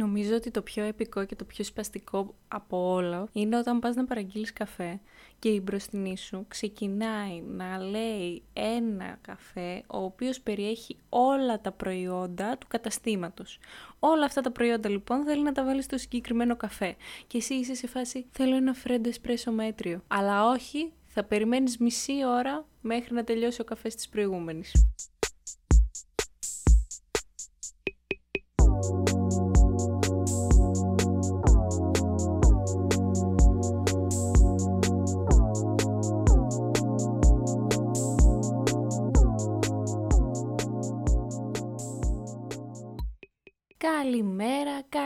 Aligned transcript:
Νομίζω 0.00 0.34
ότι 0.34 0.50
το 0.50 0.62
πιο 0.62 0.84
επικό 0.84 1.24
και 1.24 1.36
το 1.36 1.44
πιο 1.44 1.64
σπαστικό 1.64 2.34
από 2.48 2.92
όλο 2.92 3.28
είναι 3.32 3.56
όταν 3.56 3.78
πας 3.78 3.94
να 3.94 4.04
παραγγείλεις 4.04 4.52
καφέ 4.52 5.00
και 5.38 5.48
η 5.48 5.60
μπροστινή 5.64 6.16
σου 6.16 6.44
ξεκινάει 6.48 7.40
να 7.40 7.78
λέει 7.78 8.42
ένα 8.52 9.18
καφέ 9.20 9.82
ο 9.86 9.98
οποίος 9.98 10.40
περιέχει 10.40 10.96
όλα 11.08 11.60
τα 11.60 11.72
προϊόντα 11.72 12.58
του 12.58 12.66
καταστήματος. 12.66 13.58
Όλα 13.98 14.24
αυτά 14.24 14.40
τα 14.40 14.50
προϊόντα 14.50 14.88
λοιπόν 14.88 15.24
θέλει 15.24 15.42
να 15.42 15.52
τα 15.52 15.64
βάλεις 15.64 15.84
στο 15.84 15.98
συγκεκριμένο 15.98 16.56
καφέ 16.56 16.96
και 17.26 17.38
εσύ 17.38 17.54
είσαι 17.54 17.74
σε 17.74 17.86
φάση 17.86 18.26
θέλω 18.30 18.56
ένα 18.56 18.74
φρέντο 18.74 19.08
εσπρέσο 19.08 19.52
μέτριο. 19.52 20.02
Αλλά 20.08 20.48
όχι, 20.48 20.92
θα 21.06 21.24
περιμένεις 21.24 21.78
μισή 21.78 22.24
ώρα 22.26 22.66
μέχρι 22.80 23.14
να 23.14 23.24
τελειώσει 23.24 23.60
ο 23.60 23.64
καφές 23.64 23.94
της 23.94 24.08
προηγούμενης. 24.08 24.72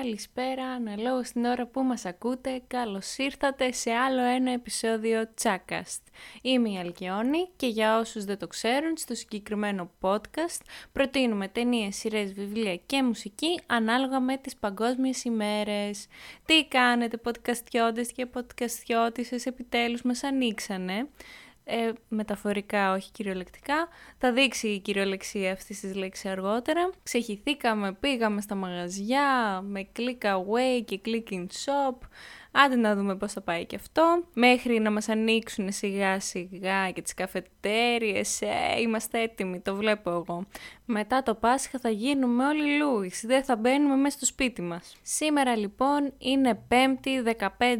Καλησπέρα, 0.04 0.64
αναλόγως 0.64 1.26
στην 1.26 1.44
ώρα 1.44 1.66
που 1.66 1.82
μας 1.82 2.04
ακούτε, 2.04 2.62
καλώς 2.66 3.16
ήρθατε 3.16 3.72
σε 3.72 3.90
άλλο 3.90 4.22
ένα 4.22 4.50
επεισόδιο 4.50 5.28
Τσάκαστ. 5.34 6.02
Είμαι 6.42 6.70
η 6.70 6.78
Αλκιόνη 6.78 7.48
και 7.56 7.66
για 7.66 7.98
όσους 7.98 8.24
δεν 8.24 8.38
το 8.38 8.46
ξέρουν, 8.46 8.96
στο 8.96 9.14
συγκεκριμένο 9.14 9.90
podcast 10.00 10.60
προτείνουμε 10.92 11.48
ταινίες, 11.48 11.96
σειρές, 11.96 12.32
βιβλία 12.32 12.76
και 12.76 13.02
μουσική 13.02 13.60
ανάλογα 13.66 14.20
με 14.20 14.36
τις 14.36 14.56
παγκόσμιες 14.56 15.24
ημέρες. 15.24 16.06
Τι 16.44 16.66
κάνετε 16.68 17.20
podcastιώτες 17.24 18.06
και 18.14 18.26
podcastιώτησες, 18.34 19.46
επιτέλους 19.46 20.02
μας 20.02 20.22
ανοίξανε 20.22 21.08
ε, 21.64 21.92
μεταφορικά, 22.08 22.92
όχι 22.92 23.10
κυριολεκτικά. 23.10 23.88
Θα 24.18 24.32
δείξει 24.32 24.68
η 24.68 24.78
κυριολεξία 24.78 25.52
αυτής 25.52 25.80
της 25.80 25.94
λέξης 25.94 26.30
αργότερα. 26.30 26.90
Ξεχυθήκαμε, 27.02 27.92
πήγαμε 27.92 28.40
στα 28.40 28.54
μαγαζιά 28.54 29.60
με 29.64 29.86
click 29.96 30.26
away 30.26 30.82
και 30.84 31.00
click 31.04 31.32
in 31.32 31.42
shop. 31.42 31.94
Άντε 32.56 32.76
να 32.76 32.94
δούμε 32.94 33.16
πώς 33.16 33.32
θα 33.32 33.40
πάει 33.40 33.64
και 33.64 33.76
αυτό. 33.76 34.24
Μέχρι 34.34 34.78
να 34.78 34.90
μας 34.90 35.08
ανοίξουν 35.08 35.72
σιγά 35.72 36.20
σιγά 36.20 36.90
και 36.90 37.02
τις 37.02 37.14
καφετέριες. 37.14 38.40
Ε, 38.42 38.80
είμαστε 38.80 39.20
έτοιμοι, 39.20 39.60
το 39.60 39.74
βλέπω 39.74 40.10
εγώ. 40.10 40.46
Μετά 40.84 41.22
το 41.22 41.34
Πάσχα 41.34 41.78
θα 41.78 41.88
γίνουμε 41.88 42.46
όλοι 42.46 42.78
Λούις, 42.78 43.24
δεν 43.26 43.44
θα 43.44 43.56
μπαίνουμε 43.56 43.96
μέσα 43.96 44.16
στο 44.16 44.26
σπίτι 44.26 44.62
μας. 44.62 44.96
Σήμερα 45.02 45.56
λοιπόν 45.56 46.12
είναι 46.18 46.62
5η 46.68 47.34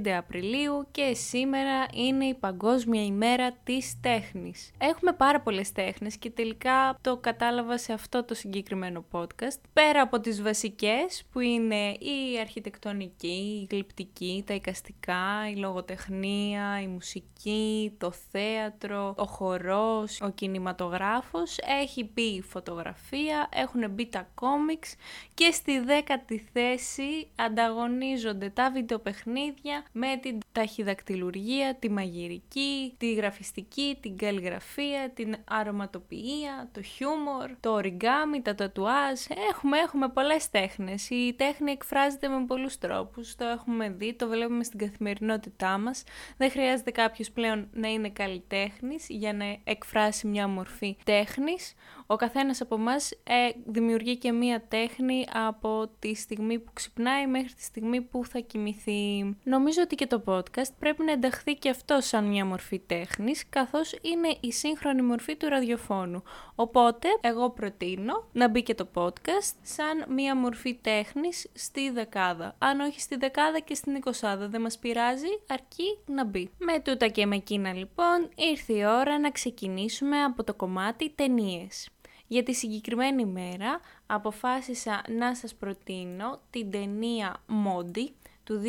15 0.04 0.08
Απριλίου 0.08 0.86
και 0.90 1.14
σήμερα 1.14 1.86
είναι 1.94 2.24
η 2.24 2.34
Παγκόσμια 2.34 3.04
ημέρα 3.04 3.52
της 3.64 4.00
τέχνης. 4.00 4.70
Έχουμε 4.78 5.12
πάρα 5.12 5.40
πολλές 5.40 5.72
τέχνες 5.72 6.16
και 6.16 6.30
τελικά 6.30 6.98
το 7.00 7.16
κατάλαβα 7.16 7.78
σε 7.78 7.92
αυτό 7.92 8.24
το 8.24 8.34
συγκεκριμένο 8.34 9.04
podcast. 9.10 9.60
Πέρα 9.72 10.00
από 10.00 10.20
τις 10.20 10.42
βασικές 10.42 11.24
που 11.32 11.40
είναι 11.40 11.90
η 11.90 12.38
αρχιτεκτονική, 12.40 13.66
η 13.68 13.74
γλυπτική, 13.74 14.44
τα 14.46 14.54
εικαστικά, 14.64 15.50
η 15.50 15.56
λογοτεχνία, 15.56 16.80
η 16.82 16.86
μουσική, 16.86 17.94
το 17.98 18.10
θέατρο, 18.10 19.14
ο 19.16 19.24
χορός, 19.24 20.20
ο 20.20 20.30
κινηματογράφος, 20.30 21.58
έχει 21.58 22.04
πει 22.04 22.22
η 22.22 22.42
φωτογραφία 22.42 23.48
έχουν 23.52 23.90
μπει 23.90 24.06
τα 24.06 24.28
κόμιξ 24.34 24.94
και 25.34 25.50
στη 25.50 25.78
δέκατη 25.78 26.48
θέση 26.52 27.28
ανταγωνίζονται 27.36 28.48
τα 28.48 28.70
βιντεοπαιχνίδια 28.70 29.84
με 29.92 30.16
την 30.22 30.38
ταχυδακτηλουργία, 30.52 31.76
τη 31.78 31.90
μαγειρική, 31.90 32.94
τη 32.98 33.14
γραφιστική, 33.14 33.98
την 34.00 34.16
καλλιγραφία, 34.16 35.10
την 35.14 35.36
αρωματοποιία, 35.44 36.68
το 36.72 36.82
χιούμορ, 36.82 37.50
το 37.60 37.70
οριγκάμι, 37.70 38.42
τα 38.42 38.54
τατουάζ. 38.54 39.20
Έχουμε, 39.50 39.78
έχουμε 39.78 40.08
πολλές 40.08 40.50
τέχνες. 40.50 41.10
Η 41.10 41.34
τέχνη 41.36 41.70
εκφράζεται 41.70 42.28
με 42.28 42.44
πολλούς 42.46 42.78
τρόπους. 42.78 43.34
Το 43.34 43.44
έχουμε 43.44 43.88
δει, 43.88 44.14
το 44.14 44.28
βλέπουμε 44.28 44.53
στην 44.62 44.78
καθημερινότητά 44.78 45.78
μας. 45.78 46.04
Δεν 46.36 46.50
χρειάζεται 46.50 46.90
κάποιος 46.90 47.30
πλέον 47.30 47.68
να 47.72 47.88
είναι 47.88 48.10
καλλιτέχνης 48.10 49.06
για 49.08 49.32
να 49.32 49.56
εκφράσει 49.64 50.26
μια 50.26 50.48
μορφή 50.48 50.96
τέχνης. 51.04 51.74
Ο 52.06 52.16
καθένας 52.16 52.60
από 52.60 52.74
εμάς 52.74 53.10
ε, 53.10 53.48
δημιουργεί 53.66 54.16
και 54.16 54.32
μία 54.32 54.62
τέχνη 54.68 55.26
από 55.32 55.90
τη 55.98 56.14
στιγμή 56.14 56.58
που 56.58 56.72
ξυπνάει 56.72 57.26
μέχρι 57.26 57.52
τη 57.54 57.62
στιγμή 57.62 58.00
που 58.00 58.24
θα 58.24 58.38
κοιμηθεί. 58.38 59.36
Νομίζω 59.42 59.82
ότι 59.82 59.94
και 59.94 60.06
το 60.06 60.22
podcast 60.26 60.72
πρέπει 60.78 61.04
να 61.04 61.12
ενταχθεί 61.12 61.54
και 61.54 61.68
αυτό 61.68 61.98
σαν 62.00 62.24
μια 62.24 62.44
μορφή 62.44 62.78
τέχνης, 62.78 63.48
καθώς 63.48 63.94
είναι 64.02 64.36
η 64.40 64.52
σύγχρονη 64.52 65.02
μορφή 65.02 65.36
του 65.36 65.48
ραδιοφώνου. 65.48 66.22
Οπότε, 66.54 67.08
εγώ 67.20 67.50
προτείνω 67.50 68.28
να 68.32 68.48
μπει 68.48 68.62
και 68.62 68.74
το 68.74 68.88
podcast 68.94 69.54
σαν 69.62 70.04
μια 70.08 70.36
μορφή 70.36 70.74
τέχνης 70.74 71.46
στη 71.52 71.90
δεκάδα. 71.90 72.54
Αν 72.58 72.80
όχι 72.80 73.00
στη 73.00 73.16
δεκάδα 73.16 73.58
και 73.58 73.74
στην 73.74 73.94
εικοσάδα, 73.94 74.48
δεν 74.48 74.60
μας 74.60 74.78
πειράζει, 74.78 75.40
αρκεί 75.48 75.98
να 76.06 76.24
μπει. 76.24 76.50
Με 76.58 76.80
τούτα 76.80 77.08
και 77.08 77.26
με 77.26 77.36
εκείνα 77.36 77.72
λοιπόν, 77.72 78.28
ήρθε 78.36 78.72
η 78.72 78.84
ώρα 78.84 79.18
να 79.18 79.30
ξεκινήσουμε 79.30 80.22
από 80.22 80.44
το 80.44 80.54
κομμάτι 80.54 81.10
ταινίες. 81.10 81.88
Για 82.26 82.42
τη 82.42 82.52
συγκεκριμένη 82.52 83.24
μέρα 83.24 83.80
αποφάσισα 84.06 85.02
να 85.08 85.34
σας 85.34 85.54
προτείνω 85.54 86.40
την 86.50 86.70
ταινία 86.70 87.36
Monty 87.48 88.08
του 88.44 88.62
2016 88.62 88.66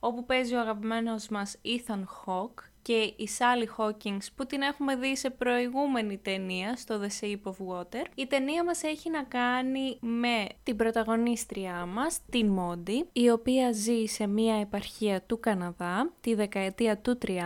όπου 0.00 0.24
παίζει 0.24 0.54
ο 0.54 0.60
αγαπημένος 0.60 1.28
μας 1.28 1.56
Ethan 1.64 2.00
Hawke 2.00 2.62
και 2.82 2.92
η 2.92 3.28
Sally 3.38 3.66
Hawkins 3.76 4.26
που 4.36 4.46
την 4.46 4.60
έχουμε 4.62 4.96
δει 4.96 5.16
σε 5.16 5.30
προηγούμενη 5.30 6.18
ταινία 6.18 6.76
στο 6.76 7.00
The 7.02 7.24
Shape 7.24 7.52
of 7.52 7.54
Water. 7.68 8.04
Η 8.14 8.26
ταινία 8.26 8.64
μας 8.64 8.82
έχει 8.82 9.10
να 9.10 9.22
κάνει 9.22 9.98
με 10.00 10.46
την 10.62 10.76
πρωταγωνίστριά 10.76 11.86
μας, 11.86 12.20
την 12.30 12.46
Μόντι, 12.46 13.08
η 13.12 13.30
οποία 13.30 13.72
ζει 13.72 14.04
σε 14.06 14.26
μια 14.26 14.60
επαρχία 14.60 15.22
του 15.22 15.40
Καναδά 15.40 16.12
τη 16.20 16.34
δεκαετία 16.34 16.98
του 16.98 17.18
30 17.26 17.38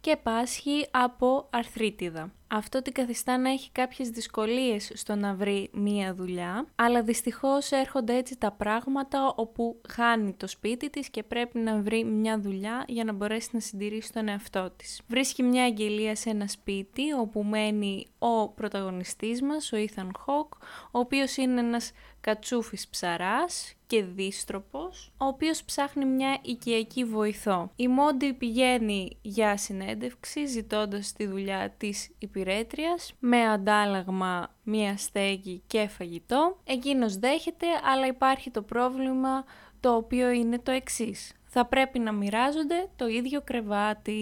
και 0.00 0.16
πάσχει 0.16 0.86
από 0.90 1.46
αρθρίτιδα. 1.50 2.32
Αυτό 2.50 2.82
την 2.82 2.92
καθιστά 2.92 3.38
να 3.38 3.50
έχει 3.50 3.70
κάποιες 3.72 4.10
δυσκολίες 4.10 4.90
στο 4.94 5.14
να 5.14 5.34
βρει 5.34 5.70
μία 5.72 6.14
δουλειά, 6.14 6.66
αλλά 6.74 7.02
δυστυχώς 7.02 7.70
έρχονται 7.70 8.16
έτσι 8.16 8.36
τα 8.38 8.52
πράγματα 8.52 9.32
όπου 9.36 9.80
χάνει 9.88 10.32
το 10.32 10.46
σπίτι 10.46 10.90
της 10.90 11.10
και 11.10 11.22
πρέπει 11.22 11.58
να 11.58 11.80
βρει 11.80 12.04
μια 12.04 12.40
δουλειά 12.40 12.84
για 12.88 13.04
να 13.04 13.12
μπορέσει 13.12 13.48
να 13.52 13.60
συντηρήσει 13.60 14.12
τον 14.12 14.28
εαυτό 14.28 14.70
της. 14.76 15.00
Βρίσκει 15.08 15.42
μια 15.42 15.64
αγγελία 15.64 16.14
σε 16.14 16.30
ένα 16.30 16.48
σπίτι 16.48 17.12
όπου 17.12 17.42
μένει 17.42 18.06
ο 18.18 18.48
πρωταγωνιστής 18.48 19.42
μας, 19.42 19.72
ο 19.72 19.76
Ethan 19.76 20.06
Hawke, 20.06 20.56
ο 20.90 20.98
οποίος 20.98 21.36
είναι 21.36 21.60
ένας 21.60 21.92
κατσούφης 22.20 22.88
ψαράς 22.88 23.72
και 23.86 24.02
δίστροπος, 24.02 25.12
ο 25.16 25.24
οποίος 25.24 25.64
ψάχνει 25.64 26.04
μια 26.04 26.38
οικιακή 26.42 27.04
βοηθό. 27.04 27.70
Η 27.76 27.88
Μόντι 27.88 28.32
πηγαίνει 28.32 29.18
για 29.22 29.56
συνέντευξη 29.56 30.46
ζητώντας 30.46 31.12
τη 31.12 31.26
δουλειά 31.26 31.74
της 31.78 32.10
υπηρέτριας 32.38 33.12
με 33.18 33.48
αντάλλαγμα 33.48 34.54
μια 34.62 34.96
στέγη 34.96 35.62
και 35.66 35.88
φαγητό. 35.88 36.58
Εκείνος 36.64 37.16
δέχεται 37.16 37.66
αλλά 37.92 38.06
υπάρχει 38.06 38.50
το 38.50 38.62
πρόβλημα 38.62 39.44
το 39.80 39.94
οποίο 39.94 40.30
είναι 40.30 40.58
το 40.58 40.70
εξής 40.70 41.32
θα 41.58 41.66
πρέπει 41.66 41.98
να 41.98 42.12
μοιράζονται 42.12 42.88
το 42.96 43.06
ίδιο 43.06 43.40
κρεβάτι. 43.40 44.14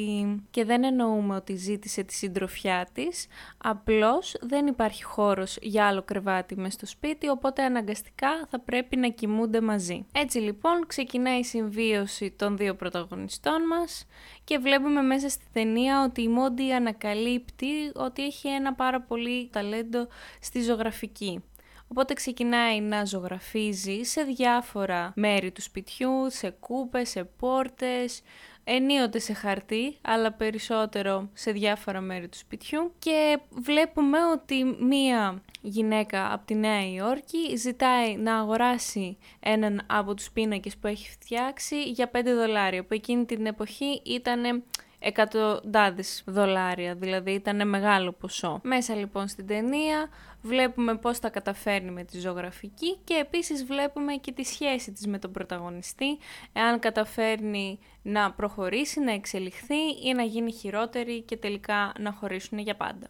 Και 0.51 0.65
δεν 0.65 0.85
εννοούμε 0.85 1.35
ότι 1.35 1.55
ζήτησε 1.55 2.03
τη 2.03 2.15
συντροφιά 2.15 2.89
της, 2.93 3.27
απλώς 3.59 4.37
δεν 4.41 4.67
υπάρχει 4.67 5.05
χώρος 5.05 5.59
για 5.61 5.87
άλλο 5.87 6.03
κρεβάτι 6.03 6.57
μες 6.57 6.73
στο 6.73 6.87
σπίτι, 6.87 7.29
οπότε 7.29 7.63
αναγκαστικά 7.63 8.47
θα 8.51 8.61
πρέπει 8.61 8.97
να 8.97 9.09
κοιμούνται 9.09 9.61
μαζί. 9.61 10.07
Έτσι 10.13 10.39
λοιπόν 10.39 10.87
ξεκινάει 10.87 11.39
η 11.39 11.45
συμβίωση 11.45 12.31
των 12.31 12.57
δύο 12.57 12.75
πρωταγωνιστών 12.75 13.67
μας 13.67 14.07
και 14.45 14.59
βλέπουμε 14.59 15.03
μέσα 15.03 15.29
στη 15.29 15.45
ταινία 15.53 16.05
ότι 16.05 16.23
η 16.23 16.29
Μόντι 16.29 16.73
ανακαλύπτει 16.73 17.69
ότι 17.95 18.25
έχει 18.25 18.49
ένα 18.49 18.75
πάρα 18.75 19.01
πολύ 19.01 19.49
ταλέντο 19.53 20.07
στη 20.41 20.63
ζωγραφική. 20.63 21.43
Οπότε 21.89 22.15
ξεκινάει 22.15 22.81
να 22.81 23.05
ζωγραφίζει 23.05 24.03
σε 24.03 24.23
διάφορα 24.23 25.13
μέρη 25.17 25.51
του 25.51 25.63
σπιτιού, 25.63 26.27
σε 26.29 26.51
κούπες, 26.51 27.09
σε 27.09 27.25
πόρτες, 27.25 28.23
ενίοτε 28.65 29.19
σε 29.19 29.33
χαρτί, 29.33 29.97
αλλά 30.03 30.33
περισσότερο 30.33 31.29
σε 31.33 31.51
διάφορα 31.51 32.01
μέρη 32.01 32.29
του 32.29 32.37
σπιτιού. 32.39 32.93
Και 32.99 33.39
βλέπουμε 33.51 34.19
ότι 34.33 34.65
μία 34.65 35.43
γυναίκα 35.61 36.33
από 36.33 36.47
τη 36.47 36.55
Νέα 36.55 36.93
Υόρκη 36.93 37.57
ζητάει 37.57 38.17
να 38.17 38.37
αγοράσει 38.37 39.19
έναν 39.41 39.83
από 39.87 40.15
τους 40.15 40.31
πίνακες 40.31 40.77
που 40.77 40.87
έχει 40.87 41.11
φτιάξει 41.11 41.83
για 41.83 42.11
5 42.15 42.21
δολάρια, 42.25 42.85
που 42.85 42.95
εκείνη 42.95 43.25
την 43.25 43.47
εποχή 43.47 44.03
ήταν 44.05 44.65
εκατοντάδες 44.99 46.23
δολάρια, 46.27 46.95
δηλαδή 46.95 47.31
ήταν 47.31 47.69
μεγάλο 47.69 48.13
ποσό. 48.13 48.61
Μέσα 48.63 48.95
λοιπόν 48.95 49.29
στην 49.29 49.47
ταινία 49.47 50.09
βλέπουμε 50.43 50.97
πώς 50.97 51.19
τα 51.19 51.29
καταφέρνει 51.29 51.91
με 51.91 52.05
τη 52.05 52.19
ζωγραφική 52.21 52.97
και 53.05 53.15
επίσης 53.15 53.65
βλέπουμε 53.65 54.15
και 54.15 54.33
τη 54.33 54.45
σχέση 54.45 54.93
της 54.93 55.07
με 55.07 55.19
τον 55.19 55.33
πρωταγωνιστή, 55.33 56.19
εάν 56.53 56.79
καταφέρνει 56.79 57.79
να 58.03 58.33
προχωρήσει, 58.33 59.01
να 59.01 59.13
εξελιχθεί 59.13 59.81
ή 60.05 60.13
να 60.15 60.23
γίνει 60.23 60.53
χειρότερη 60.53 61.21
και 61.21 61.37
τελικά 61.37 61.93
να 61.99 62.13
χωρίσουν 62.13 62.59
για 62.59 62.77
πάντα. 62.77 63.07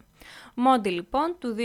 Μόντι 0.53 0.89
λοιπόν 0.89 1.35
του 1.39 1.55
2016, 1.57 1.61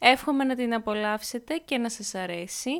εύχομαι 0.00 0.44
να 0.44 0.54
την 0.54 0.74
απολαύσετε 0.74 1.56
και 1.64 1.78
να 1.78 1.90
σας 1.90 2.14
αρέσει. 2.14 2.70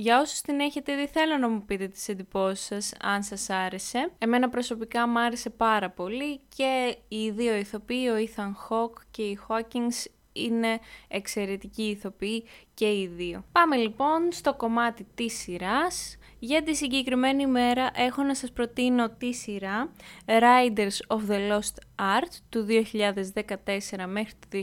Για 0.00 0.20
όσους 0.20 0.40
την 0.40 0.60
έχετε 0.60 0.94
δει 0.94 1.06
θέλω 1.06 1.36
να 1.36 1.48
μου 1.48 1.64
πείτε 1.64 1.88
τις 1.88 2.08
εντυπώσεις 2.08 2.64
σας 2.66 2.92
αν 3.00 3.22
σας 3.22 3.50
άρεσε. 3.50 4.10
Εμένα 4.18 4.48
προσωπικά 4.48 5.08
μου 5.08 5.20
άρεσε 5.20 5.50
πάρα 5.50 5.90
πολύ 5.90 6.40
και 6.56 6.96
οι 7.08 7.30
δύο 7.30 7.56
ηθοποιοί, 7.56 8.08
ο 8.12 8.16
Ethan 8.16 8.52
Hawke 8.68 9.02
και 9.10 9.22
η 9.22 9.38
Hawkins 9.48 10.10
είναι 10.32 10.78
εξαιρετικοί 11.08 11.82
ηθοποιοί 11.82 12.44
και 12.74 12.86
οι 12.86 13.06
δύο. 13.06 13.44
Πάμε 13.52 13.76
λοιπόν 13.76 14.32
στο 14.32 14.54
κομμάτι 14.54 15.06
της 15.14 15.38
σειράς. 15.38 16.16
Για 16.42 16.62
τη 16.62 16.74
συγκεκριμένη 16.74 17.46
μέρα 17.46 17.90
έχω 17.94 18.22
να 18.22 18.34
σας 18.34 18.52
προτείνω 18.52 19.10
τη 19.10 19.32
σειρά 19.32 19.92
Riders 20.26 21.16
of 21.16 21.30
the 21.30 21.50
Lost 21.50 21.76
Art 21.96 22.32
του 22.48 22.66
2014 22.68 24.06
μέχρι 24.06 24.32
το 24.48 24.60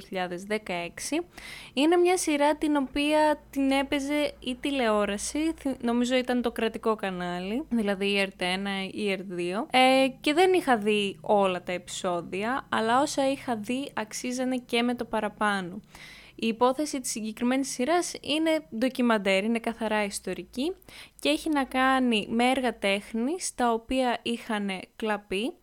2016. 0.56 0.68
Είναι 1.74 1.96
μια 1.96 2.18
σειρά 2.18 2.56
την 2.56 2.76
οποία 2.76 3.42
την 3.50 3.72
έπαιζε 3.72 4.34
η 4.40 4.56
τηλεόραση, 4.56 5.54
νομίζω 5.82 6.16
ήταν 6.16 6.42
το 6.42 6.52
κρατικό 6.52 6.96
κανάλι, 6.96 7.64
δηλαδή 7.70 8.06
η 8.06 8.28
RT1 8.28 8.94
ή 8.94 9.18
R2 9.18 9.66
ε, 9.70 10.08
και 10.22 10.34
δεν 10.34 10.54
είχα 10.54 10.78
δει 10.78 11.18
όλα 11.22 11.64
τα 11.64 11.72
επεισόδια, 11.72 12.66
αλλά 12.70 13.02
όσα 13.02 13.32
είχα 13.32 13.56
δει 13.56 13.92
αξίζανε 13.94 14.58
και 14.66 14.82
με 14.82 14.96
το 14.96 15.06
παραπάνω. 15.06 15.82
Η 16.40 16.48
υπόθεση 16.48 17.00
της 17.00 17.12
συγκεκριμένης 17.12 17.70
σειράς 17.70 18.14
είναι 18.22 18.68
ντοκιμαντέρ, 18.78 19.44
είναι 19.44 19.60
καθαρά 19.60 20.04
ιστορική 20.04 20.76
και 21.20 21.30
έχει 21.30 21.50
να 21.50 21.64
κάνει 21.64 22.28
με 22.30 22.50
έργα 22.50 22.78
τέχνης 22.78 23.56
τα 23.56 23.72
οποία 23.72 24.20
είχαν 24.22 24.70
κλαπεί 24.96 25.54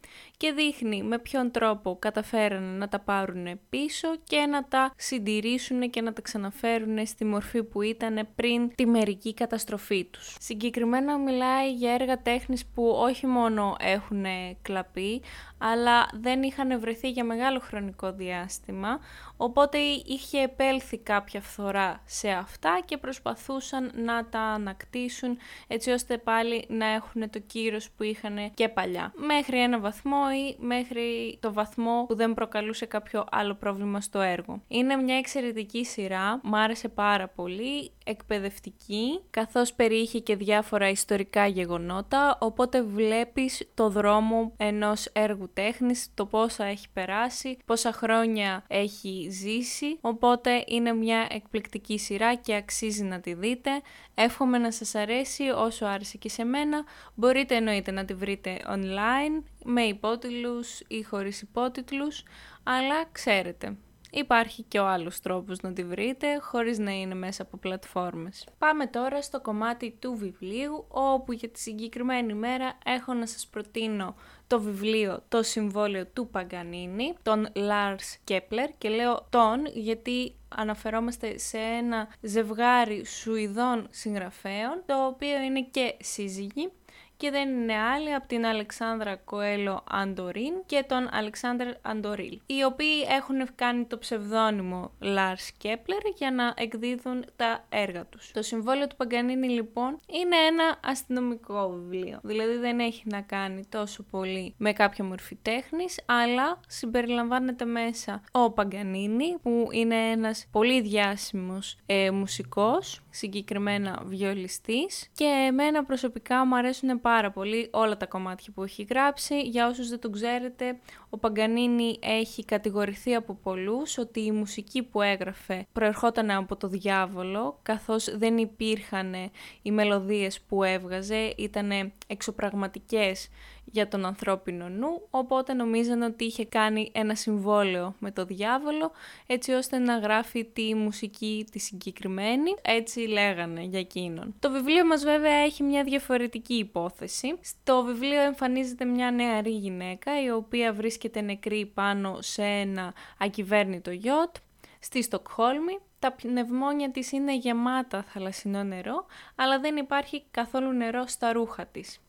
και 0.45 0.53
δείχνει 0.53 1.03
με 1.03 1.19
ποιον 1.19 1.51
τρόπο 1.51 1.97
καταφέρανε 1.99 2.77
να 2.77 2.89
τα 2.89 2.99
πάρουν 2.99 3.61
πίσω 3.69 4.09
και 4.25 4.47
να 4.47 4.65
τα 4.65 4.93
συντηρήσουν 4.97 5.91
και 5.91 6.01
να 6.01 6.13
τα 6.13 6.23
ξαναφέρουν 6.23 7.07
στη 7.07 7.25
μορφή 7.25 7.63
που 7.63 7.83
ήταν 7.83 8.29
πριν 8.35 8.75
τη 8.75 8.87
μερική 8.87 9.35
καταστροφή 9.35 10.05
τους. 10.05 10.37
Συγκεκριμένα 10.41 11.19
μιλάει 11.19 11.73
για 11.73 11.93
έργα 11.93 12.23
τέχνης 12.23 12.67
που 12.67 12.89
όχι 12.89 13.27
μόνο 13.27 13.77
έχουν 13.81 14.25
κλαπεί, 14.63 15.23
αλλά 15.59 16.09
δεν 16.13 16.43
είχαν 16.43 16.81
βρεθεί 16.81 17.11
για 17.11 17.25
μεγάλο 17.25 17.61
χρονικό 17.61 18.13
διάστημα, 18.13 18.99
οπότε 19.37 19.79
είχε 20.07 20.41
επέλθει 20.41 20.99
κάποια 20.99 21.41
φθορά 21.41 22.03
σε 22.05 22.31
αυτά 22.31 22.81
και 22.85 22.97
προσπαθούσαν 22.97 23.91
να 23.95 24.27
τα 24.27 24.41
ανακτήσουν 24.41 25.39
έτσι 25.67 25.91
ώστε 25.91 26.19
πάλι 26.19 26.65
να 26.69 26.87
έχουν 26.87 27.31
το 27.31 27.39
κύρος 27.39 27.91
που 27.91 28.03
είχαν 28.03 28.51
και 28.55 28.69
παλιά. 28.69 29.13
Μέχρι 29.17 29.63
ένα 29.63 29.79
βαθμό 29.81 30.34
ή 30.35 30.57
μέχρι 30.59 31.39
το 31.41 31.53
βαθμό 31.53 32.05
που 32.09 32.15
δεν 32.15 32.35
προκαλούσε 32.35 32.87
κάποιο 32.87 33.25
άλλο 33.31 33.55
πρόβλημα 33.55 34.01
στο 34.01 34.21
έργο. 34.21 34.63
Είναι 34.69 34.97
μια 34.97 35.17
εξαιρετική 35.17 35.85
σειρά, 35.85 36.41
μου 36.43 36.57
άρεσε 36.57 36.89
πάρα 36.89 37.29
πολύ, 37.29 37.91
εκπαιδευτική, 38.05 39.21
καθώς 39.31 39.73
περιείχε 39.73 40.19
και 40.19 40.37
διάφορα 40.37 40.89
ιστορικά 40.89 41.47
γεγονότα, 41.47 42.39
οπότε 42.41 42.83
βλέπεις 42.83 43.69
το 43.75 43.89
δρόμο 43.89 44.53
ενός 44.57 45.07
έργου 45.13 45.51
τέχνης, 45.53 46.09
το 46.15 46.27
πόσα 46.27 46.65
έχει 46.65 46.87
περάσει, 46.93 47.59
πόσα 47.65 47.93
χρόνια 47.93 48.65
έχει 48.69 49.29
ζήσει, 49.31 49.99
οπότε 50.01 50.65
είναι 50.67 50.93
μια 50.93 51.27
εκπληκτική 51.31 51.99
σειρά 51.99 52.35
και 52.35 52.55
αξίζει 52.55 53.03
να 53.03 53.21
τη 53.21 53.35
δείτε. 53.35 53.71
Εύχομαι 54.15 54.59
να 54.59 54.73
σας 54.73 54.95
αρέσει 54.95 55.43
όσο 55.43 55.87
άρεσε 55.87 56.19
και 56.19 56.29
σε 56.29 56.45
μένα. 56.45 56.85
Μπορείτε 57.15 57.55
εννοείται 57.55 57.91
να 57.91 58.05
τη 58.05 58.15
βρείτε 58.15 58.59
online, 58.69 59.43
με 59.65 59.83
υπότιτλους 59.83 60.81
ή 60.89 61.03
χωρίς 61.03 61.43
υπότιτλους, 61.43 62.23
αλλά 62.63 63.05
ξέρετε, 63.13 63.77
Υπάρχει 64.17 64.63
και 64.63 64.79
ο 64.79 64.87
άλλος 64.87 65.21
τρόπος 65.21 65.61
να 65.61 65.73
τη 65.73 65.85
βρείτε 65.85 66.39
χωρίς 66.41 66.79
να 66.79 66.91
είναι 66.91 67.15
μέσα 67.15 67.43
από 67.43 67.57
πλατφόρμες. 67.57 68.47
Πάμε 68.59 68.87
τώρα 68.87 69.23
στο 69.23 69.41
κομμάτι 69.41 69.97
του 69.99 70.15
βιβλίου 70.15 70.85
όπου 70.89 71.33
για 71.33 71.49
τη 71.49 71.61
συγκεκριμένη 71.61 72.35
μέρα 72.35 72.79
έχω 72.85 73.15
να 73.15 73.27
σας 73.27 73.47
προτείνω 73.47 74.15
το 74.47 74.61
βιβλίο 74.61 75.23
«Το 75.29 75.43
Συμβόλαιο 75.43 76.07
του 76.07 76.29
Παγκανίνη», 76.29 77.15
τον 77.23 77.49
Lars 77.55 78.31
Kepler 78.31 78.69
και 78.79 78.89
λέω 78.89 79.27
τον 79.31 79.67
γιατί 79.75 80.35
αναφερόμαστε 80.49 81.39
σε 81.39 81.59
ένα 81.59 82.09
ζευγάρι 82.21 83.05
Σουηδών 83.07 83.87
συγγραφέων 83.91 84.83
το 84.87 85.07
οποίο 85.07 85.43
είναι 85.43 85.63
και 85.63 85.97
σύζυγοι 86.01 86.71
και 87.17 87.31
δεν 87.31 87.49
είναι 87.49 87.79
άλλη 87.79 88.15
από 88.15 88.27
την 88.27 88.47
Αλεξάνδρα 88.47 89.17
Κοέλο 89.17 89.85
Αντορίν 89.91 90.53
και 90.67 90.85
τον 90.89 91.09
Αλεξάνδρ 91.13 91.67
Αντορίλ, 91.83 92.41
οι 92.47 92.65
οποίοι 92.65 93.07
έχουν 93.09 93.55
κάνει 93.55 93.85
το 93.85 93.99
ψευδόνυμο 93.99 94.91
Lars 95.03 95.49
Κέπλερ 95.59 96.01
για 96.17 96.31
να 96.31 96.55
εκδίδουν 96.57 97.25
τα 97.37 97.65
έργα 97.69 98.07
τους. 98.07 98.31
Το 98.33 98.43
συμβόλαιο 98.43 98.87
του 98.87 98.97
Παγκανίνη 98.97 99.49
λοιπόν 99.49 100.01
είναι 100.07 100.37
ένα 100.37 100.79
αστυνομικό 100.85 101.69
βιβλίο, 101.69 102.21
δηλαδή 102.23 102.57
δεν 102.57 102.79
έχει 102.81 103.03
να 103.07 103.21
κάνει 103.21 103.67
τόσο 103.69 104.03
πολύ 104.03 104.55
με 104.59 104.73
κάποια 104.73 105.05
μορφή 105.05 105.35
τέχνης, 105.43 106.01
αλλά 106.07 106.61
συμπεριλαμβάνεται 106.69 107.65
μέσα 107.65 108.23
ο 108.33 108.51
Παγκανίνη 108.51 109.37
που 109.43 109.69
είναι 109.71 110.11
ένας 110.11 110.47
πολύ 110.51 110.81
διάσημος 110.81 111.77
ε, 111.87 112.11
μουσικός, 112.11 113.04
συγκεκριμένα 113.15 114.03
βιολιστής 114.05 115.09
και 115.15 115.25
εμένα 115.25 115.85
προσωπικά 115.85 116.47
μου 116.47 116.57
αρέσουν 116.57 117.01
πάρα 117.01 117.31
πολύ 117.31 117.69
όλα 117.73 117.97
τα 117.97 118.07
κομμάτια 118.07 118.53
που 118.55 118.63
έχει 118.63 118.87
γράψει. 118.91 119.41
Για 119.41 119.69
όσους 119.69 119.89
δεν 119.89 119.99
το 120.01 120.11
ξέρετε, 120.11 120.79
ο 121.11 121.19
Παγκανίνη 121.19 121.99
έχει 122.01 122.45
κατηγορηθεί 122.45 123.15
από 123.15 123.35
πολλούς 123.43 123.99
ότι 123.99 124.21
η 124.21 124.33
μουσική 124.33 124.83
που 124.83 125.03
έγραφε 125.03 125.67
προερχόταν 125.73 126.31
από 126.31 126.57
το 126.57 126.69
διάβολο, 126.69 127.59
καθώς 127.63 128.17
δεν 128.19 128.39
υπήρχαν 128.39 129.15
οι 129.63 129.71
μελωδίες 129.71 130.41
που 130.41 130.63
έβγαζε, 130.63 131.35
ήταν 131.37 131.93
εξωπραγματικές 132.07 133.29
για 133.65 133.89
τον 133.89 134.05
ανθρώπινο 134.05 134.69
νου, 134.69 135.07
οπότε 135.11 135.53
νομίζαν 135.53 136.03
ότι 136.03 136.25
είχε 136.25 136.45
κάνει 136.45 136.91
ένα 136.95 137.15
συμβόλαιο 137.15 137.95
με 137.99 138.11
το 138.11 138.25
διάβολο, 138.25 138.93
έτσι 139.27 139.53
ώστε 139.53 139.79
να 139.79 139.99
γράφει 139.99 140.45
τη 140.45 140.75
μουσική 140.75 141.47
τη 141.51 141.59
συγκεκριμένη, 141.59 142.55
έτσι 142.63 143.01
λέγανε 143.01 143.63
για 143.63 143.79
εκείνον. 143.79 144.35
Το 144.39 144.51
βιβλίο 144.51 144.87
μας 144.87 145.05
βέβαια 145.05 145.35
έχει 145.35 145.63
μια 145.63 145.85
διαφορετική 145.85 146.55
υπόθεση. 146.55 147.39
Στο 147.41 147.85
βιβλίο 147.85 148.21
εμφανίζεται 148.21 148.85
μια 148.85 149.11
νεαρή 149.11 149.51
γυναίκα, 149.51 150.23
η 150.23 150.31
οποία 150.31 150.73
βρίσκεται 150.73 151.21
νεκρή 151.21 151.67
πάνω 151.75 152.19
σε 152.21 152.43
ένα 152.43 152.95
ακυβέρνητο 153.19 153.91
γιότ, 153.91 154.37
στη 154.79 155.03
Στοκχόλμη 155.03 155.79
τα 156.05 156.13
πνευμόνια 156.13 156.91
της 156.91 157.13
είναι 157.13 157.37
γεμάτα 157.37 158.03
θαλασσινό 158.03 158.65
νερό, 158.65 159.07
αλλά 159.35 159.61
δεν 159.61 159.77
υπάρχει 159.77 160.25
καθόλου 160.31 160.73
νερό 160.73 161.07
στα 161.07 161.33
ρούχα 161.33 161.67
της. 161.67 162.01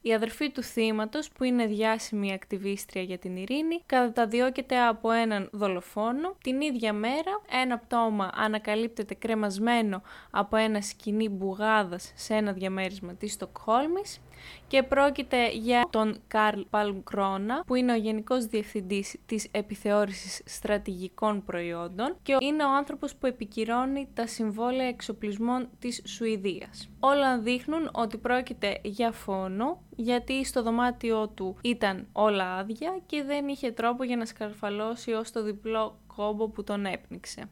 Η 0.00 0.14
αδερφή 0.14 0.50
του 0.50 0.62
θύματος, 0.62 1.30
που 1.30 1.44
είναι 1.44 1.66
διάσημη 1.66 2.32
ακτιβίστρια 2.32 3.02
για 3.02 3.18
την 3.18 3.36
ειρήνη, 3.36 3.82
καταδιώκεται 3.86 4.80
από 4.80 5.10
έναν 5.10 5.48
δολοφόνο. 5.52 6.36
Την 6.42 6.60
ίδια 6.60 6.92
μέρα, 6.92 7.40
ένα 7.50 7.78
πτώμα 7.78 8.30
ανακαλύπτεται 8.34 9.14
κρεμασμένο 9.14 10.02
από 10.30 10.56
ένα 10.56 10.80
σκηνή 10.80 11.28
μπουγάδας 11.28 12.12
σε 12.14 12.34
ένα 12.34 12.52
διαμέρισμα 12.52 13.14
της 13.14 13.32
Στοκχόλμης 13.32 14.20
και 14.68 14.82
πρόκειται 14.82 15.50
για 15.50 15.88
τον 15.90 16.20
Καρλ 16.28 16.60
Παλμκρόνα 16.70 17.64
που 17.66 17.74
είναι 17.74 17.92
ο 17.92 17.96
Γενικός 17.96 18.46
Διευθυντής 18.46 19.16
της 19.26 19.48
Επιθεώρησης 19.50 20.42
Στρατηγικών 20.44 21.44
Προϊόντων 21.44 22.16
και 22.22 22.36
είναι 22.40 22.64
ο 22.64 22.76
άνθρωπος 22.76 23.16
που 23.16 23.26
επικυρώνει 23.26 24.08
τα 24.14 24.26
συμβόλαια 24.26 24.86
εξοπλισμών 24.86 25.68
της 25.78 26.02
Σουηδίας. 26.04 26.88
Όλα 27.00 27.38
δείχνουν 27.38 27.90
ότι 27.92 28.16
πρόκειται 28.16 28.80
για 28.82 29.12
φόνο 29.12 29.82
γιατί 29.96 30.44
στο 30.44 30.62
δωμάτιό 30.62 31.28
του 31.28 31.56
ήταν 31.62 32.06
όλα 32.12 32.54
άδεια 32.54 33.00
και 33.06 33.22
δεν 33.22 33.48
είχε 33.48 33.70
τρόπο 33.70 34.04
για 34.04 34.16
να 34.16 34.24
σκαρφαλώσει 34.24 35.12
ως 35.12 35.30
το 35.32 35.42
διπλό 35.42 35.98
κόμπο 36.20 36.48
που 36.48 36.64
τον 36.64 36.86
έπνιξε. 36.86 37.48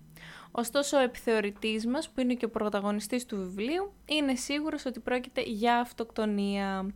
Ωστόσο, 0.51 0.97
ο 0.97 1.01
επιθεωρητής 1.01 1.87
μας, 1.87 2.09
που 2.09 2.21
είναι 2.21 2.35
και 2.35 2.45
ο 2.45 2.51
πρωταγωνιστής 2.51 3.27
του 3.27 3.37
βιβλίου, 3.37 3.93
είναι 4.05 4.35
σίγουρος 4.35 4.85
ότι 4.85 5.01
πρόκειται 5.01 5.43
για 5.43 5.79
αυτοκτονία. 5.79 6.95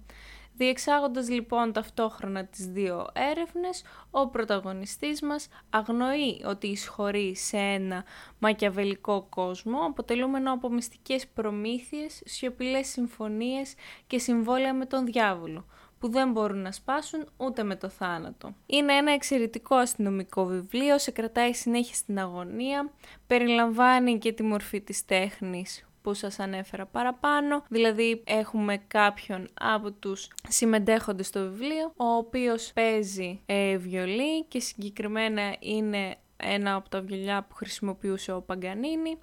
Διεξάγοντας 0.54 1.28
λοιπόν 1.28 1.72
ταυτόχρονα 1.72 2.44
τις 2.44 2.66
δύο 2.66 3.06
έρευνες, 3.12 3.82
ο 4.10 4.28
πρωταγωνιστής 4.28 5.22
μας 5.22 5.48
αγνοεί 5.70 6.42
ότι 6.44 6.66
εισχωρεί 6.66 7.36
σε 7.36 7.56
ένα 7.56 8.04
μακιαβελικό 8.38 9.26
κόσμο, 9.28 9.78
αποτελούμενο 9.86 10.52
από 10.52 10.70
μυστικές 10.70 11.26
προμήθειες, 11.26 12.22
σιωπηλές 12.24 12.86
συμφωνίες 12.86 13.74
και 14.06 14.18
συμβόλαια 14.18 14.74
με 14.74 14.86
τον 14.86 15.04
διάβολο, 15.06 15.66
που 16.02 16.08
δεν 16.08 16.30
μπορούν 16.32 16.58
να 16.58 16.72
σπάσουν 16.72 17.26
ούτε 17.36 17.62
με 17.62 17.76
το 17.76 17.88
θάνατο. 17.88 18.54
Είναι 18.66 18.92
ένα 18.92 19.12
εξαιρετικό 19.12 19.74
αστυνομικό 19.74 20.44
βιβλίο, 20.44 20.98
σε 20.98 21.10
κρατάει 21.10 21.52
συνέχεια 21.52 21.94
στην 21.94 22.18
αγωνία, 22.18 22.90
περιλαμβάνει 23.26 24.18
και 24.18 24.32
τη 24.32 24.42
μορφή 24.42 24.80
της 24.80 25.04
τέχνης 25.04 25.86
που 26.02 26.14
σας 26.14 26.38
ανέφερα 26.38 26.86
παραπάνω, 26.86 27.64
δηλαδή 27.68 28.22
έχουμε 28.26 28.82
κάποιον 28.86 29.48
από 29.60 29.90
τους 29.92 30.28
συμμετέχοντες 30.48 31.26
στο 31.26 31.40
βιβλίο, 31.40 31.92
ο 31.96 32.04
οποίος 32.04 32.72
παίζει 32.74 33.40
ε, 33.46 33.76
βιολί 33.76 34.44
και 34.44 34.60
συγκεκριμένα 34.60 35.56
είναι 35.58 36.16
ένα 36.36 36.74
από 36.74 36.88
τα 36.88 37.00
βιολιά 37.00 37.46
που 37.48 37.54
χρησιμοποιούσε 37.54 38.32
ο 38.32 38.42
Παγκανίνη. 38.42 39.18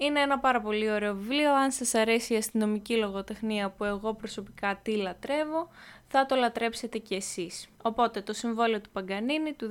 Είναι 0.00 0.20
ένα 0.20 0.38
πάρα 0.38 0.60
πολύ 0.60 0.90
ωραίο 0.90 1.14
βιβλίο, 1.14 1.54
αν 1.54 1.70
σας 1.70 1.94
αρέσει 1.94 2.34
η 2.34 2.36
αστυνομική 2.36 2.96
λογοτεχνία 2.96 3.70
που 3.70 3.84
εγώ 3.84 4.14
προσωπικά 4.14 4.80
τι 4.82 4.96
λατρεύω, 4.96 5.68
θα 6.08 6.26
το 6.26 6.34
λατρέψετε 6.34 6.98
κι 6.98 7.14
εσείς. 7.14 7.68
Οπότε 7.82 8.20
το 8.20 8.32
συμβόλαιο 8.32 8.80
του 8.80 8.90
Παγκανίνη 8.90 9.52
του 9.52 9.68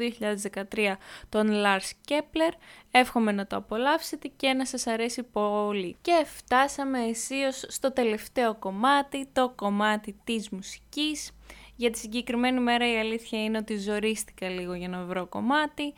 2013 0.74 0.98
των 1.30 1.50
Lars 1.52 2.12
Kepler, 2.12 2.54
εύχομαι 2.92 3.32
να 3.32 3.48
το 3.48 3.56
απολαύσετε 3.56 4.32
και 4.36 4.54
να 4.54 4.66
σας 4.66 4.88
αρέσει 4.88 5.24
πολύ. 5.24 5.96
Και 6.02 6.26
φτάσαμε 6.26 7.00
αισίως 7.00 7.66
στο 7.68 7.92
τελευταίο 7.92 8.56
κομμάτι, 8.56 9.28
το 9.34 9.54
κομμάτι 9.56 10.20
της 10.24 10.50
μουσικής. 10.50 11.32
Για 11.76 11.92
τη 11.92 11.98
συγκεκριμένη 11.98 12.60
μέρα 12.60 12.92
η 12.92 12.98
αλήθεια 12.98 13.44
είναι 13.44 13.58
ότι 13.58 13.78
ζορίστηκα 13.78 14.50
λίγο 14.50 14.74
για 14.74 14.90
να 14.90 15.04
βρω 15.04 15.26
κομμάτι, 15.26 15.94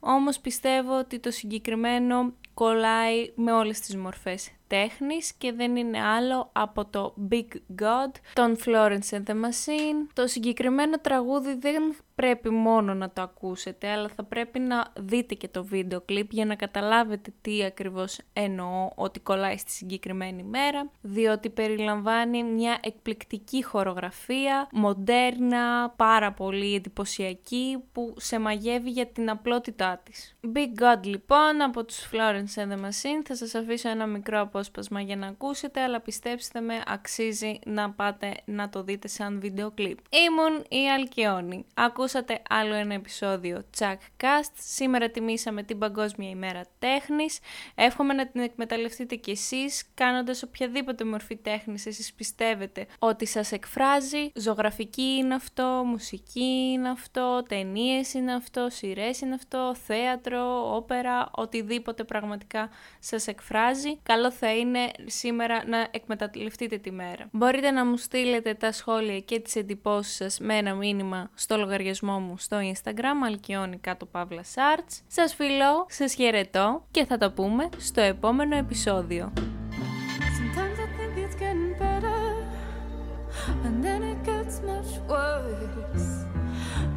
όμως 0.00 0.38
πιστεύω 0.40 0.98
ότι 0.98 1.18
το 1.18 1.30
συγκεκριμένο 1.30 2.34
κολλάει 2.54 3.32
με 3.34 3.52
όλες 3.52 3.80
τις 3.80 3.96
μορφές 3.96 4.50
τέχνης 4.66 5.32
και 5.32 5.52
δεν 5.52 5.76
είναι 5.76 6.02
άλλο 6.02 6.48
από 6.52 6.84
το 6.84 7.14
Big 7.30 7.48
God, 7.82 8.12
τον 8.32 8.56
Florence 8.64 9.10
and 9.10 9.22
the 9.26 9.34
Machine. 9.34 10.06
Το 10.12 10.26
συγκεκριμένο 10.26 10.98
τραγούδι 11.00 11.54
δεν 11.54 11.96
πρέπει 12.14 12.50
μόνο 12.50 12.94
να 12.94 13.10
το 13.10 13.22
ακούσετε, 13.22 13.88
αλλά 13.88 14.08
θα 14.08 14.24
πρέπει 14.24 14.58
να 14.58 14.92
δείτε 14.96 15.34
και 15.34 15.48
το 15.48 15.64
βίντεο 15.64 16.00
κλιπ 16.00 16.32
για 16.32 16.44
να 16.44 16.54
καταλάβετε 16.54 17.32
τι 17.40 17.64
ακριβώς 17.64 18.18
εννοώ 18.32 18.90
ότι 18.94 19.20
κολλάει 19.20 19.56
στη 19.56 19.70
συγκεκριμένη 19.70 20.42
μέρα, 20.42 20.90
διότι 21.00 21.50
περιλαμβάνει 21.50 22.42
μια 22.42 22.78
εκπληκτική 22.82 23.64
χορογραφία, 23.64 24.68
μοντέρνα, 24.72 25.90
πάρα 25.96 26.32
πολύ 26.32 26.74
εντυπωσιακή, 26.74 27.84
που 27.92 28.14
σε 28.16 28.38
μαγεύει 28.38 28.90
για 28.90 29.06
την 29.06 29.30
απλότητά 29.30 30.00
της. 30.04 30.36
Big 30.54 30.82
God 30.82 31.04
λοιπόν 31.04 31.62
από 31.62 31.84
τους 31.84 32.08
Florence 32.12 32.62
and 32.62 32.72
the 32.72 32.84
Machine, 32.84 33.22
θα 33.24 33.36
σας 33.36 33.54
αφήσω 33.54 33.88
ένα 33.88 34.06
μικρό 34.06 34.40
απόσπασμα 34.56 35.00
για 35.00 35.16
να 35.16 35.26
ακούσετε, 35.26 35.80
αλλά 35.80 36.00
πιστέψτε 36.00 36.60
με 36.60 36.82
αξίζει 36.86 37.58
να 37.66 37.90
πάτε 37.90 38.34
να 38.44 38.68
το 38.68 38.82
δείτε 38.82 39.08
σαν 39.08 39.40
βίντεο 39.40 39.70
κλιπ. 39.70 39.98
Ήμουν 40.10 40.64
η 40.68 40.90
Αλκιόνη 40.90 41.66
ακούσατε 41.74 42.42
άλλο 42.48 42.74
ένα 42.74 42.94
επεισόδιο 42.94 43.64
Chuck 43.78 43.96
Cast. 44.20 44.52
Σήμερα 44.54 45.10
τιμήσαμε 45.10 45.62
την 45.62 45.78
Παγκόσμια 45.78 46.30
ημέρα 46.30 46.60
τέχνης. 46.78 47.38
Εύχομαι 47.74 48.12
να 48.12 48.26
την 48.26 48.40
εκμεταλλευτείτε 48.40 49.14
κι 49.14 49.30
εσείς, 49.30 49.84
κάνοντας 49.94 50.42
οποιαδήποτε 50.42 51.04
μορφή 51.04 51.36
τέχνης 51.36 51.86
εσείς 51.86 52.12
πιστεύετε 52.12 52.86
ότι 52.98 53.26
σας 53.26 53.52
εκφράζει. 53.52 54.30
Ζωγραφική 54.34 55.02
είναι 55.02 55.34
αυτό, 55.34 55.82
μουσική 55.86 56.70
είναι 56.72 56.88
αυτό, 56.88 57.42
ταινίες 57.48 58.14
είναι 58.14 58.34
αυτό, 58.34 58.66
σειρές 58.70 59.20
είναι 59.20 59.34
αυτό, 59.34 59.74
θέατρο, 59.86 60.74
όπερα, 60.76 61.30
οτιδήποτε 61.34 62.04
πραγματικά 62.04 62.68
σας 62.98 63.26
εκφράζει. 63.26 63.98
Καλό 64.02 64.30
θα 64.46 64.54
είναι 64.54 64.90
σήμερα 65.06 65.62
να 65.66 65.88
εκμεταλλευτείτε 65.90 66.78
τη 66.78 66.90
μέρα. 66.92 67.28
Μπορείτε 67.30 67.70
να 67.70 67.86
μου 67.86 67.96
στείλετε 67.96 68.54
τα 68.54 68.72
σχόλια 68.72 69.20
και 69.20 69.40
τις 69.40 69.56
εντυπώσεις 69.56 70.14
σας 70.14 70.38
με 70.38 70.56
ένα 70.56 70.74
μήνυμα 70.74 71.30
στο 71.34 71.56
λογαριασμό 71.56 72.18
μου 72.18 72.38
στο 72.38 72.56
Instagram, 72.72 73.24
αλκιόνι 73.26 73.78
κάτω 73.78 74.06
παύλα 74.06 74.42
σάρτς. 74.42 75.02
Σας 75.06 75.34
φιλώ, 75.34 75.86
σας 75.88 76.14
χαιρετώ 76.14 76.86
και 76.90 77.04
θα 77.04 77.18
τα 77.18 77.32
πούμε 77.32 77.68
στο 77.76 78.00
επόμενο 78.00 78.56
επεισόδιο. 78.56 79.32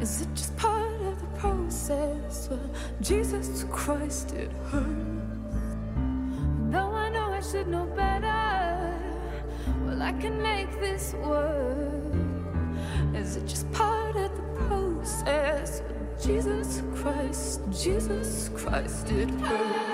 Is 0.04 0.14
it 0.22 0.30
just 0.38 0.52
part 0.64 1.00
of 1.10 1.16
the 1.22 1.30
process? 1.40 2.48
Well, 2.50 2.68
Jesus 3.08 3.46
Christ, 3.78 4.28
it 4.42 4.52
hurts. 4.70 5.29
I 7.40 7.42
should 7.42 7.68
know 7.68 7.86
better, 7.96 8.94
well, 9.86 10.02
I 10.02 10.12
can 10.12 10.42
make 10.42 10.78
this 10.78 11.14
work. 11.14 12.12
Is 13.14 13.36
it 13.36 13.46
just 13.46 13.72
part 13.72 14.14
of 14.14 14.30
the 14.36 14.42
process. 14.68 15.80
Jesus 16.22 16.82
Christ, 16.94 17.62
Jesus 17.70 18.50
Christ, 18.54 19.10
it 19.12 19.30
hurts. 19.30 19.89